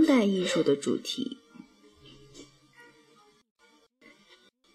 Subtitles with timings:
[0.00, 1.36] 当代艺术的主题。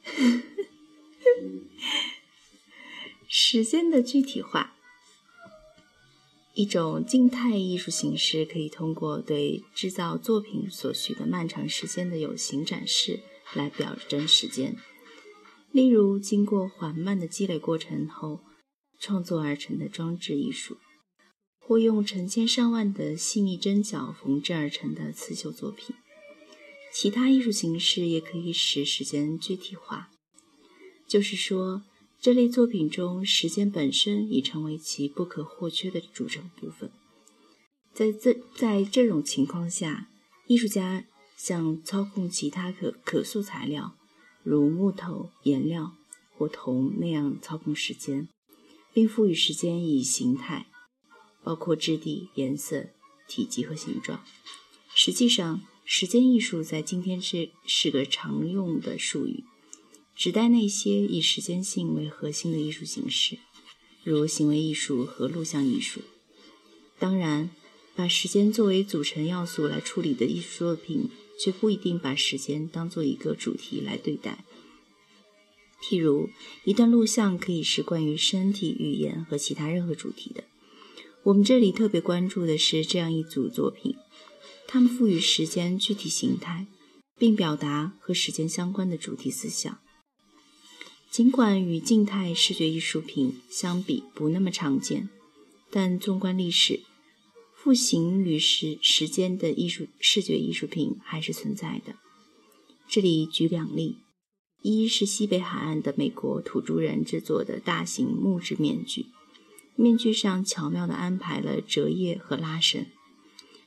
[3.28, 4.76] 时间的具体化，
[6.54, 13.22] 一种静态艺术形式可以通过对制造作品所需的漫长时间的有形展示
[13.56, 14.78] 来表征时间。
[15.72, 18.42] 例如，经过缓慢的积累过程后
[19.00, 20.78] 创作而成的装置艺术，
[21.68, 25.96] 或用成千上万的细腻针脚缝制而成的刺绣作品。
[26.94, 30.10] 其他艺术形式也可以使时间具体化，
[31.08, 31.84] 就是说。
[32.18, 36.90] 这类作品中，时间本身已成为其不可或缺的组成部分。
[37.94, 40.10] 在这在这种情况下，
[40.48, 41.06] 艺术家
[41.38, 43.96] 像操控其他可可塑材料，
[44.42, 45.94] 如木头、颜料
[46.36, 48.28] 或铜那样操控时间，
[48.92, 50.66] 并赋予时间以形态，
[51.46, 52.88] 包括质地、颜色、
[53.28, 54.26] 体积和形状。
[54.96, 59.44] 实际上，时间艺术在今天是是个常用的术语。
[60.16, 63.38] 指代那些以时间性为核心的艺术形式，
[64.04, 66.02] 如行为艺术和录像艺术。
[66.98, 67.52] 当然，
[67.96, 74.46] 把时间作为组成要素来处理的艺术作品，却不一定把时间当做一个主题来对待。
[75.84, 76.30] 譬如，
[76.64, 80.46] 一段录像可以是关于身体语言和其他任何主题的。
[81.26, 83.96] 我们这里特别关注的是这样一组作品，
[84.68, 86.68] 它们赋予时间具体形态，
[87.18, 89.80] 并表达和时间相关的主题思想。
[91.10, 95.10] 尽管与静态视觉艺术品相比不那么常见，
[95.72, 96.82] 但纵观历史，
[97.56, 101.96] 复形与时时间的艺术视觉艺术品还是存在的。
[102.88, 103.98] 这里举两例：
[104.62, 109.08] 一是西北海岸的美国土著人制作的大型木质面具，
[109.76, 112.88] 面具上巧妙地安排了折页和拉伸，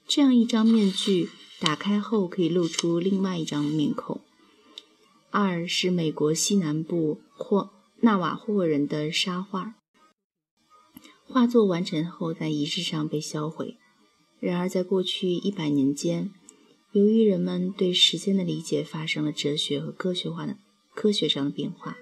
[0.07, 1.29] 这样一张面具
[1.61, 4.21] 打开后可以露出另外一张面孔。
[5.31, 7.71] 二是美国西南部霍
[8.01, 9.75] 纳瓦霍人的沙画，
[11.27, 13.77] 画作完成后在仪式上被销毁。
[14.41, 16.31] 然而，在过去一百年间，
[16.93, 20.57] 由于人们对时间的理解发生了哲学和科学化的
[20.95, 21.99] 科学上的变化，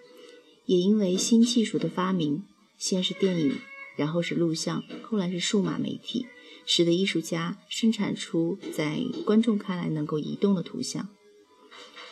[0.66, 2.45] 也因为新技术的发明，
[2.77, 3.59] 先是电影，
[3.97, 6.27] 然后是录像，后来是数码媒体，
[6.67, 11.09] 使得艺术家生产出在观众看来能够移动的图像。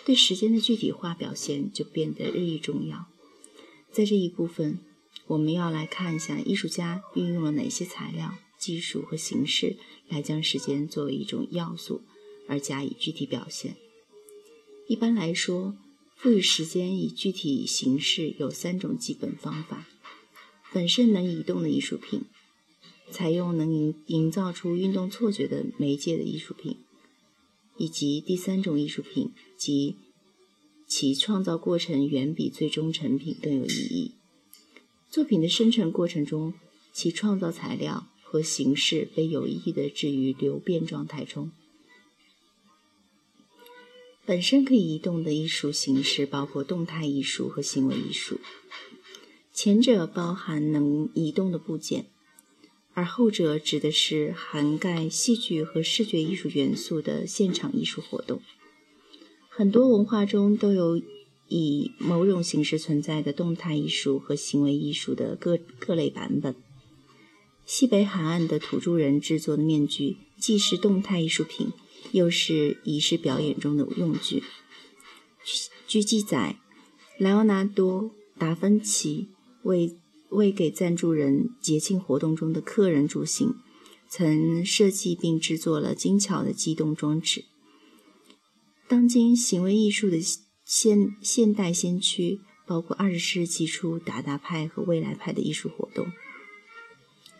[0.04, 3.06] 对时间的具体化表现就变得日益重要。
[3.90, 4.80] 在这一部分，
[5.28, 9.76] 我们要来看一下艺术家运用了哪些材料、技术和形式
[10.08, 12.02] 来将时间作为一种要素
[12.46, 13.76] 而加以具体表现。
[14.86, 15.74] 一般来说，
[16.16, 19.86] 赋予时间以具体形式有三种基本方法：
[20.74, 22.24] 本身能移动的艺术品，
[23.10, 26.78] 采用能营营造出运动错觉的媒介的艺术品。
[27.76, 29.96] 以及第三种艺术品，即
[30.86, 34.14] 其创造过程远比最终成品更有意义。
[35.10, 36.54] 作品的生成过程中，
[36.92, 41.50] 其创造材料和形式被有意地置于流变状态中。
[44.24, 48.38] 本身可以移动的艺术形式包括动态艺术和行为艺术，
[49.54, 52.06] 前者包含能移动的部件。
[52.92, 58.40] 而后者指的是涵盖戏剧和视觉艺术元素的现场艺术活动。
[59.48, 61.00] 很多文化中都有
[61.48, 66.54] 以某种形式存在的动态艺术和行为艺术的各各类版本。
[67.64, 71.72] 西北海岸的土著人制作的面具既是动态艺术品，
[72.12, 74.42] 又是仪式表演中的用具。
[75.88, 76.60] 据记载，
[77.18, 78.02] 莱昂纳多·
[78.38, 79.28] 达芬奇
[79.64, 79.98] 为
[80.30, 83.54] 为给赞助人节庆活动中的客人助兴，
[84.08, 87.44] 曾设计并制作了精巧的机动装置。
[88.86, 90.18] 当今行为艺术的
[90.64, 96.12] 现现代先驱，包括二十世纪初达达派和未来派的艺术活动，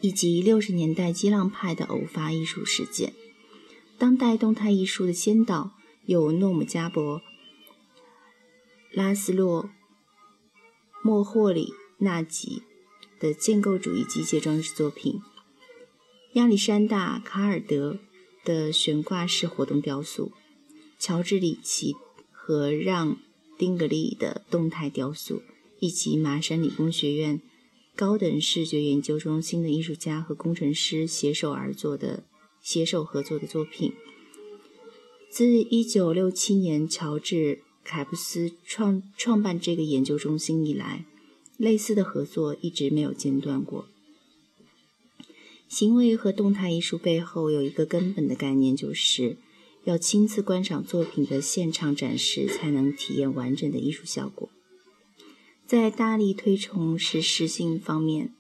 [0.00, 3.12] 以及六十年代激浪派的偶发艺术事件。
[3.98, 5.72] 当代动态艺术的先导
[6.06, 7.22] 有诺姆加伯、
[8.90, 9.70] 拉斯洛、
[11.02, 11.72] 莫霍里
[12.04, 12.62] 纳吉。
[13.20, 15.22] 的建构主义机械装置作品，
[16.34, 17.98] 亚历山大·卡尔德
[18.44, 20.32] 的悬挂式活动雕塑，
[20.98, 21.94] 乔治·里奇
[22.30, 23.12] 和让·
[23.56, 25.42] 丁格利的动态雕塑，
[25.78, 27.40] 以及麻省理工学院
[27.96, 32.24] 高等视觉研究中心的艺术家和工程师携手而作的
[32.60, 33.94] 携手合作的作品。
[35.30, 41.06] 自1967年乔治·凯布斯创创办这个研究中心以来。
[41.56, 43.86] 类似的合作一直没有间断过。
[45.68, 49.38] 行为和动态艺术背后有一个根本的概念，就是
[49.84, 54.48] 要亲自观赏作品的现场展示，才能体验完整的艺术效果。
[55.66, 58.34] 在大力推崇实时性方面，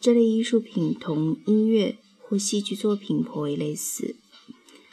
[0.00, 4.16] 这类艺术品同音乐或戏剧作品颇为类似。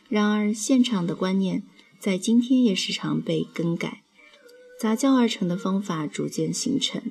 [0.10, 1.64] 然而，现场的观念
[2.00, 4.04] 在今天也时常被更改，
[4.80, 7.02] 杂交而成的方法逐渐形成。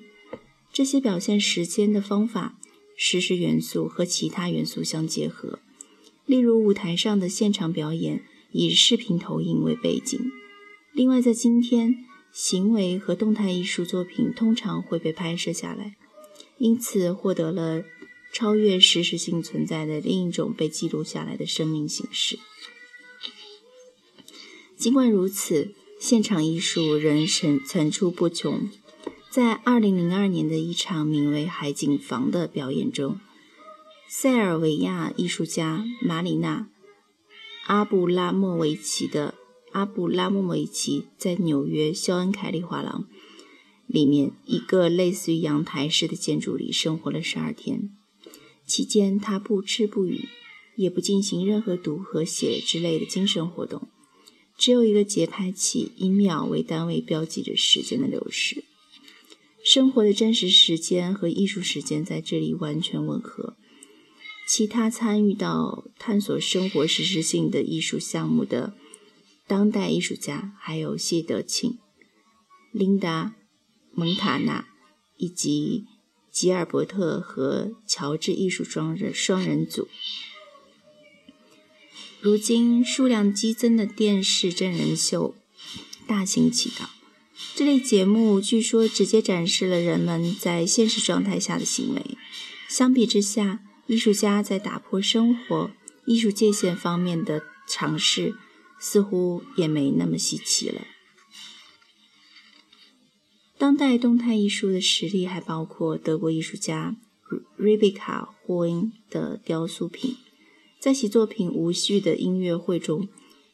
[0.78, 2.56] 这些表现时间的方法，
[2.96, 5.58] 实时元素和其他元素相结合，
[6.24, 8.22] 例如舞台上的现场表演。
[8.52, 10.30] 以视频投影为背景。
[10.92, 15.96] 另外，在今天，行为和动态艺术作品通常会被拍摄下来，
[16.58, 17.82] 因此获得了
[18.32, 22.38] 超越实时性存在的另一种被记录下来的生命形式。
[24.76, 28.70] 尽管如此，现场艺术仍层层出不穷。
[29.38, 33.20] 在2002年的一场名为《海景房》的表演中，
[34.08, 36.68] 塞尔维亚艺术家马里娜。
[37.68, 39.34] 阿布拉莫维奇的
[39.70, 43.06] 阿布拉莫维奇在纽约肖恩凯利画廊
[43.86, 47.90] 里面一个类似于阳台式的建筑里生活了十二天，
[48.66, 50.26] 期间他不吃不语，
[50.74, 53.86] 也不进行任何读和写之类的精神活动，
[54.56, 58.64] 只有一个节拍器以秒为单位标记着时间的流逝。
[59.70, 63.54] 生活的真实时间和艺术时间在这里完全吻合。
[64.48, 68.72] 其他参与到探索生活实时性的艺术项目的
[69.46, 71.76] 当代艺术家，还有谢德庆、
[72.72, 73.34] 琳达·
[73.92, 74.68] 蒙塔纳
[75.18, 75.84] 以及
[76.32, 79.86] 吉尔伯特和乔治艺术双人双人组。
[82.22, 85.36] 如今，数量激增的电视真人秀
[86.06, 86.88] 大行其道。
[87.54, 92.02] 这类节目据说直接展示了人们在现实状态下的行为。
[92.68, 95.70] 相比之下，艺术家在打破生活
[96.04, 98.34] 艺术界限方面的尝试，
[98.78, 100.82] 似乎也没那么稀奇了。
[103.56, 106.96] 当代动态艺术的实例还包括德国艺术家
[107.58, 110.16] Rebecca 霍恩的雕塑品，
[110.78, 113.08] 在其作品《无序的音乐会》中，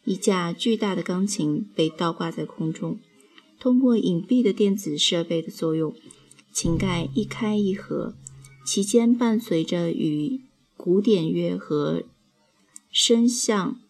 [0.05, 3.01] 一架巨大的钢琴被倒挂在空中，
[3.65, 5.97] 通过隐蔽的电子设备的作用，
[6.53, 8.15] 琴盖一开一合。
[8.63, 10.43] 其间伴随着与
[10.77, 12.03] 古典乐和
[12.91, 13.81] 声像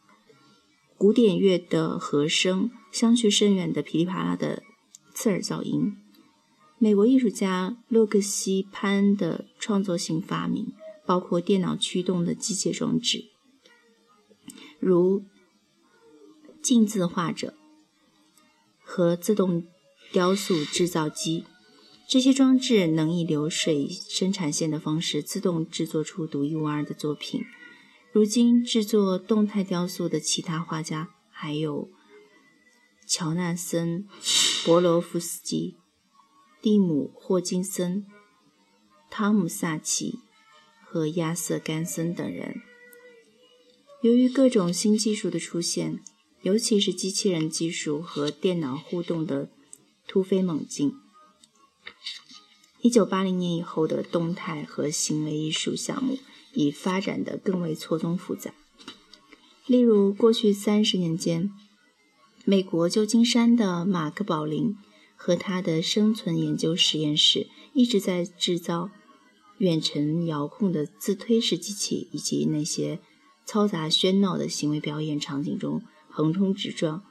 [0.97, 4.62] 古典乐的和声相去甚远的噼里啪啦的
[5.12, 5.97] 刺耳噪音。
[6.79, 10.73] 美国艺术家洛克西·潘的创作性发明
[11.05, 13.25] 包括电脑驱动的机械装置，
[14.79, 15.25] 如
[16.62, 17.55] 镜字画者
[18.94, 19.67] 和自动
[20.12, 21.44] 雕塑制造机。
[22.06, 27.43] 这些装置能以流水生产线的方式自动制作出独一无二的作品。
[28.12, 31.91] 如今，制作动态雕塑的其他画家还有
[33.05, 34.06] 乔纳森·
[34.64, 35.75] 博罗夫斯基、
[36.62, 38.06] 蒂姆·霍金森、
[39.11, 40.20] 汤姆·萨奇
[40.85, 42.62] 和亚瑟·甘森等人。
[44.02, 45.99] 由于各种新技术的出现，
[46.44, 49.49] 尤其是机器人技术和电脑互动的
[50.06, 50.93] 突飞猛进。
[52.82, 56.19] 一九八零年以后的动态和行为艺术项目
[56.53, 58.53] 已发展得更为错综复杂。
[59.67, 61.51] 例如，过去三十年间，
[62.44, 64.77] 美国旧金山的马克·宝林
[65.17, 68.91] 和他的生存研究实验室一直在制造
[69.56, 73.01] 远程遥控的自推式机器，以及那些
[73.46, 75.81] 嘈杂喧闹的行为表演场景中
[76.15, 77.03] 横冲直撞、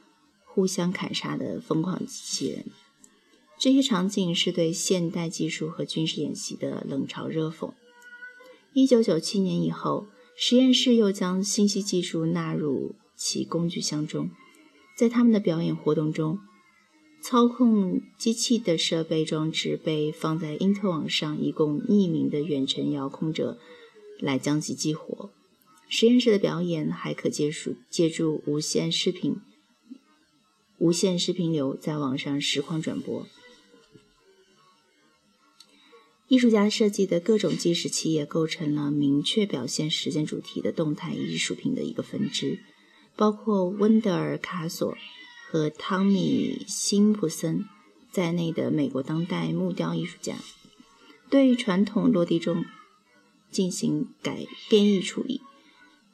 [0.45, 2.63] 互相砍杀的疯狂机器人。
[3.60, 7.74] 这些场景是对现代技术和军事演习的冷嘲热讽。
[8.72, 10.07] 一九九七年以后，
[10.38, 14.31] 实验室又将信息技术纳入其工具箱中。
[14.98, 16.39] 在他们的表演活动中，
[17.22, 23.60] 操控机器的设备装置被放在因特网上，以供匿名的远程遥控者
[24.19, 25.29] 来将其激活。
[25.95, 29.35] 实验室的表演还可借助借助无线视频、
[30.79, 33.27] 无线视频流在网上实况转播。
[36.27, 42.57] 艺术家设计的各种计时器也构成了明确表现时间主题的动态艺术品的一个分支，
[43.15, 44.97] 包括温德尔·卡索
[45.47, 47.65] 和汤米·辛普森
[48.12, 50.38] 在内的美国当代木雕艺术家，
[51.29, 52.65] 对传统落地钟
[53.51, 55.41] 进行改变异处理，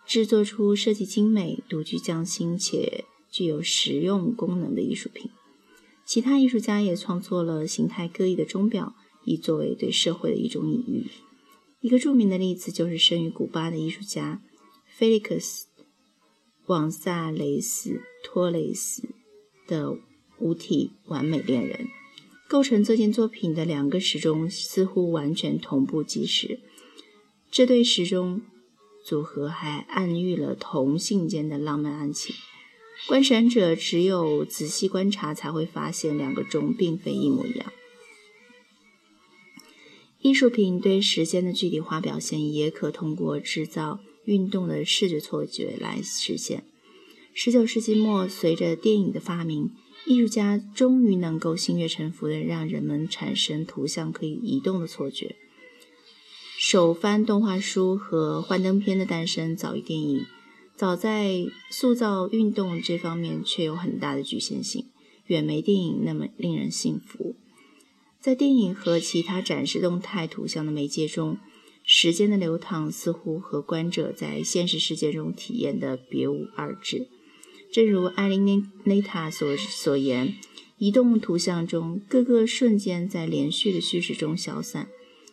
[0.09, 5.29] 制作出设计精美、独具匠心且具有实用功能的艺术品。
[6.03, 8.95] 其他艺术家也创作了形态各异的钟表。
[9.25, 11.05] 以作为对社会的一种隐喻。
[11.81, 14.41] 一个著名的例子就是生于古巴的艺术家
[14.87, 15.67] 菲利克斯·
[16.65, 19.03] 广萨雷斯托雷斯
[19.67, 19.99] 的
[20.39, 21.89] 五体完美恋人。
[22.47, 26.59] 构成这件作品的两个时钟似乎完全同步计时，
[27.51, 28.41] 这对时钟
[29.03, 32.35] 组合还暗喻了同性间的浪漫爱情。
[33.07, 37.71] 观赏者只有仔细观察才会发现，两个钟并非一模一样。
[40.21, 46.65] 艺术品对时间的具体化表现，也可通过制造运动的视觉错觉来实现。
[47.33, 49.71] 十九世纪末，随着电影的发明。
[50.05, 55.35] 艺术家终于能够心悦诚服地让人们产生图像可以移动的错觉。
[56.71, 60.27] 手翻动画书和幻灯片的诞生早于电影，
[60.75, 64.85] 早在塑造运动这方面却有很大的局限性，
[65.25, 67.35] 远没电影那么令人信服。
[68.19, 71.39] 在电影和其他展示动态图像的媒介中，
[71.83, 77.07] 时间的流淌似乎和观者在现实世界中体验的别无二致。
[77.73, 80.35] 正如艾琳内内塔所所言，
[80.77, 84.87] 移动图像中各个瞬间在连续的叙事中消散，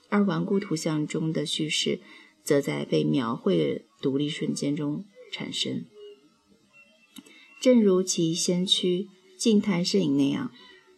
[0.08, 2.00] 而顽固图像中的叙事
[2.42, 5.84] 则在被描绘的独立瞬间中产生。
[7.60, 9.08] 正如其先驱
[9.38, 10.52] 静态摄影那样，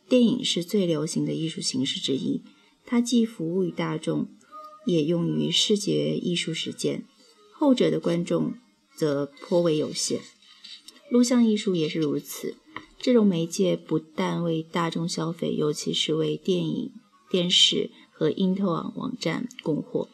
[0.08, 2.42] 电影是最流行的艺术形式之一，
[2.84, 4.28] 它既服务于大众，
[4.86, 7.04] 也用于视觉艺术实践，
[7.52, 8.54] 后者的观众
[8.94, 10.20] 则颇为有限。
[11.10, 12.56] 录像艺术也是如此。
[13.00, 16.92] 这种媒介不但为大众消费，尤其是为电影、
[17.30, 20.08] 电视和因特网网站供货，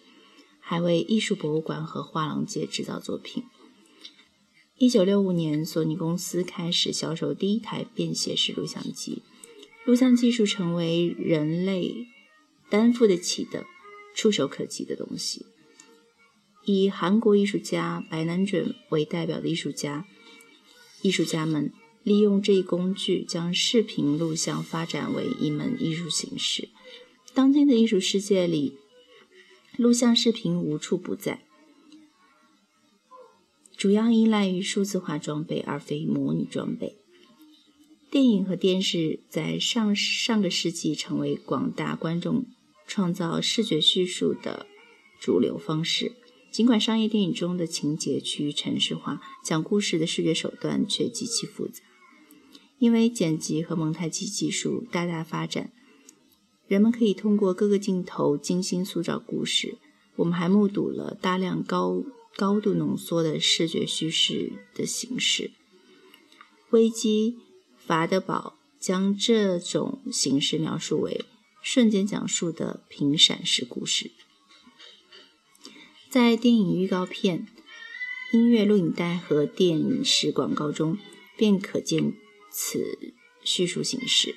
[0.60, 3.44] 还为艺术博物馆和画廊界制造作品。
[4.76, 9.22] 一九六五年，索尼公司开始销售第一台便携式录像机，
[9.86, 12.06] 录像技术成为人类
[12.68, 13.64] 担负得起的、
[14.14, 15.46] 触手可及的东西。
[16.66, 20.06] 以韩国艺术家白南准为代表的艺术家。
[21.00, 26.68] 艺术家们利用这一工具，将视频录像发展为一门艺术形式。
[27.34, 28.78] 当今的艺术世界里，
[29.76, 31.42] 录像视频无处不在，
[33.76, 36.96] 主要依赖于数字化装备，而非模拟装备。
[38.08, 42.46] 电影和电视在上上个世纪成为广大观众
[42.86, 44.66] 创造视觉叙述的
[45.20, 46.12] 主流方式。
[46.52, 51.82] 尽管商业电影中的情节趋于程式化，讲故事的视觉手段却极其复杂。
[52.78, 55.72] 因为剪辑和蒙太奇技术大大发展，
[56.66, 59.78] 人们可以通过各个镜头精心塑造故事。
[60.16, 62.04] 我们还目睹了大量高
[62.36, 65.50] 高度浓缩的视觉叙事的形式。
[66.70, 67.36] 危机
[67.76, 71.24] 法德堡将这种形式描述为
[71.62, 74.10] 瞬间讲述的频闪式故事。
[76.08, 77.48] 在电影预告片、
[78.32, 80.96] 音乐录影带和电视广告中，
[81.36, 82.14] 便可见
[82.50, 84.36] 此叙述形式。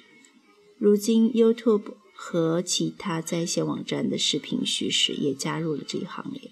[0.79, 6.49] 如今，YouTube 和其他在线网站的视频叙事也加入了这一行列。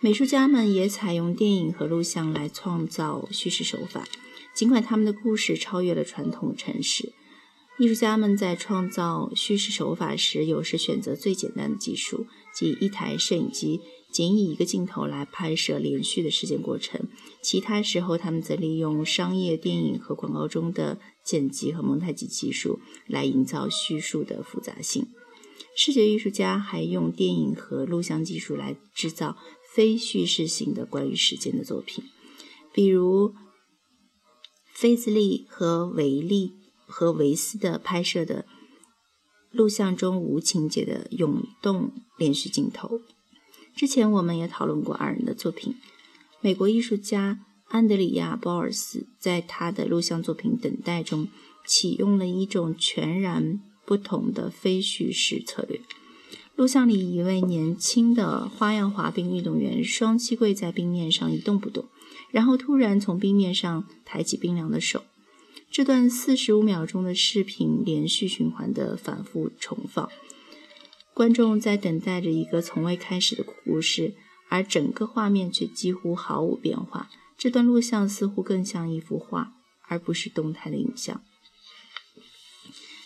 [0.00, 4.06] 美术家们也采用电影和录像来创造叙事手法，
[4.54, 7.12] 尽管他们的故事超越了传统城市。
[7.78, 13.80] 艺术家们在创造叙事手法时，有时选择最简单的技术，即一台摄影机。
[14.16, 17.06] 仅以一个镜头来拍摄连续的事件过程，
[17.42, 25.08] 其他时候他们则利用商业电影和广告中的剪辑和蒙太奇技术来营造叙述的复杂性。
[25.76, 29.36] 视觉艺术家还用电影和录像技术来制造
[29.74, 32.02] 非叙事性的关于时间的作品，
[32.72, 33.34] 比如
[34.72, 36.52] 菲兹利和维利
[36.86, 38.46] 和维斯的拍摄的
[39.50, 43.02] 录像中无情节的涌动连续镜头。
[43.76, 45.76] 之前我们也讨论过二人的作品。
[46.40, 51.28] 美国艺术家安德里亚·鲍尔斯在他的录像作品《等待》中
[51.66, 55.80] 启用了一种全然不同的非叙事策略。
[56.54, 61.84] 录像里一位年轻的花样滑冰运动员双膝跪在冰面上一动不动，
[62.30, 65.02] 然后突然从冰面上抬起冰凉的手。
[65.70, 70.08] 这段四十五秒钟的视频连续循环的反复重放。
[71.16, 74.12] 观众在等待着一个从未开始的故事，
[74.50, 77.08] 而整个画面却几乎毫无变化。
[77.38, 79.54] 这段录像似乎更像一幅画，
[79.88, 81.22] 而不是动态的影像。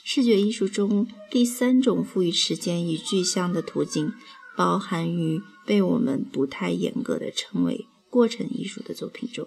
[0.03, 4.13] 视觉艺术中第三种赋予时间与具象的途径，
[4.57, 9.47] 包含于被我们不太严格的称为过程艺术的作品中。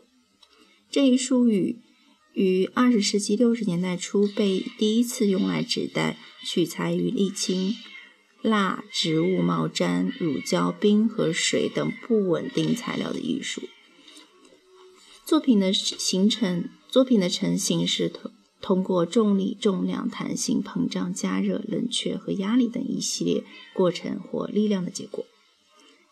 [0.89, 1.81] 这一术语
[2.31, 6.15] 于二十世纪六十年代初被第一次用来指代
[6.45, 7.75] 取材于沥青。
[8.43, 13.63] 蜡、植物毛毡、乳胶、冰和水等不稳定材料的艺术。
[15.25, 18.31] 作品的形成，作品的成型是通
[18.61, 25.25] 通过重力、重量、弹性、膨胀、加热、冷却和压力等一系列过程或力量的结果。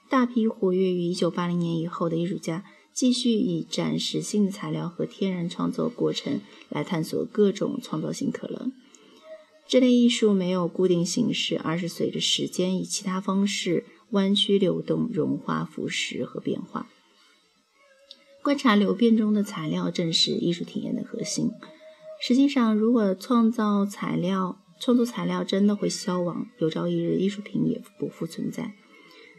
[0.09, 8.71] 大批活跃于1980年以后的艺术家继续以暂时性材料和天然创作过程来探索各种创造性可能。
[9.71, 16.89] 这类艺术没有固定形式，而是随着时间以其他方式弯曲、流动、融化、腐蚀和变化。
[18.43, 21.51] 观察流变中的材料正是艺术体验的核心。
[22.19, 28.73] 实际上，如果创造材料、创作材料真的会消亡，有朝一日艺术品也不复存在。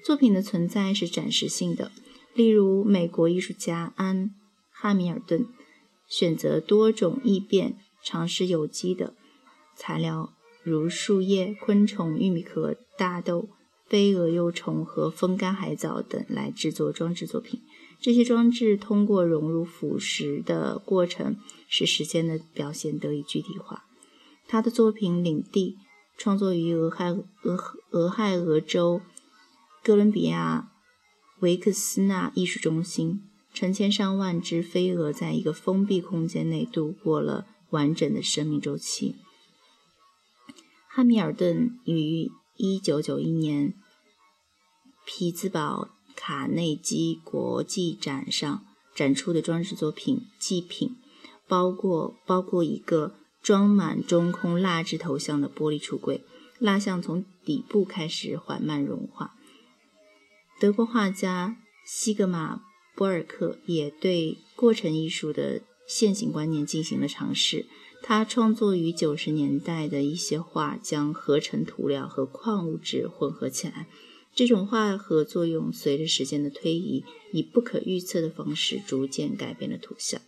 [0.03, 1.93] 作品的存在是暂时性的。
[2.33, 4.31] 例如，美国艺术家安·
[4.71, 5.45] 汉密尔顿
[6.09, 9.13] 选择多种异变，尝试有机的。
[9.75, 13.49] 材料如树叶、昆虫、玉米壳、大豆、
[13.87, 17.61] 飞蛾幼虫和风干海藻等来制作装置作品。
[18.01, 21.37] 这些装置通过融入腐蚀的过程，
[21.69, 23.85] 使时间的表现得以具体化。
[24.49, 25.79] 他的作品《领地》
[26.19, 27.59] 创作于俄亥俄
[27.91, 29.01] 俄亥俄州
[29.83, 30.71] 哥伦比亚
[31.41, 33.23] 维克斯纳艺术中心，
[33.55, 39.15] 成千上万只飞蛾在一个封闭空间内度过了完整的生命周期。
[40.95, 43.75] 汉密尔顿于1991年
[45.07, 50.97] 匹兹堡卡内基国际展上展出的装置作品祭品，
[51.49, 56.23] 包括包括一个装满中空蜡制头像的玻璃橱柜，
[56.59, 59.35] 蜡像从底部开始缓慢融化。
[60.61, 61.57] 德国画家
[61.87, 62.57] 西格玛·
[62.95, 67.65] 波尔克也对过程艺术的现行观念进行了尝试。
[68.03, 73.87] 他创作于九十年代的一些画，将合成涂料和矿物质混合起来。
[74.35, 80.21] 这种化合作用随着时间的推移，以不可预测的方式逐渐改变了图像。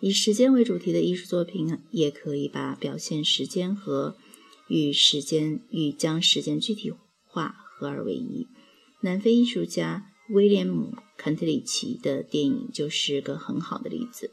[0.00, 4.16] 以时间为主题的艺术作品，也可以把表现时间和
[4.68, 6.92] 与时间与将时间具体
[7.26, 8.46] 化合二为一。
[9.00, 14.30] 南非艺术家威廉姆·肯特里奇的电影就是个很好的例子。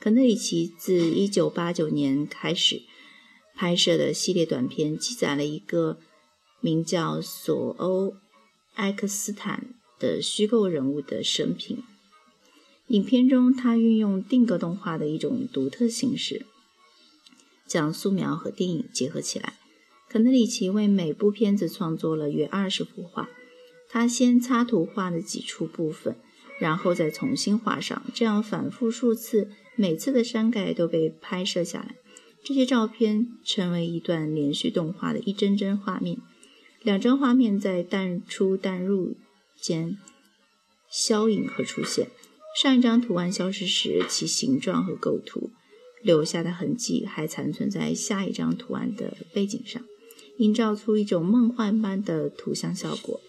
[0.00, 2.82] 肯特里奇自1989年开始
[3.54, 5.98] 拍摄的系列短片，记载了一个
[6.60, 8.08] 名叫索欧·
[8.74, 11.82] 埃克斯坦的虚构人物的生平。
[12.88, 16.44] 影片中，他运用定格动画的一种独特形式，
[17.66, 19.54] 将素描和电影结合起来。
[20.06, 23.30] 肯特里奇为每部片子创作了约二十幅画，
[23.88, 26.16] 他先擦图画的几处部分，
[26.60, 29.50] 然后再重新画上，这样反复数次。
[29.76, 31.96] 每次的删改都被拍摄下来，
[32.44, 36.18] 这些照片成为一段连续动画的一帧帧画面。
[36.82, 39.16] 两张画面在淡出淡入
[39.60, 39.98] 间
[40.90, 42.08] 消隐和出现。
[42.60, 45.50] 上一张图案消失时，其形状和构图
[46.02, 49.82] 留下的痕迹还残存在下一张图案的背景上，
[50.36, 53.20] 营造出一种梦幻般的图像效果。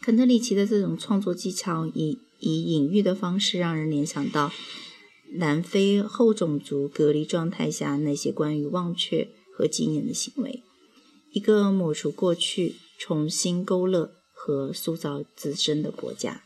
[0.00, 2.20] 肯特里奇的这种创作技巧以。
[2.38, 4.52] 以隐喻的方式，让人联想到
[5.34, 10.62] 南非后种族隔离状态下那些关于忘却和纪念的行为，
[11.32, 16.45] 一个抹除过去、重新勾勒和塑造自身的国家。